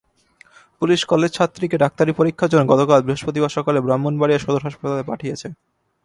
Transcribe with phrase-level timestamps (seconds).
[0.81, 5.47] Police কলেজছাত্রীকে ডাক্তারি পরীক্ষার জন্য গতকাল বৃহস্পতিবার সকালে ব্রাহ্মণবাড়িয়া সদর হাসপাতালে পাঠিয়েছে।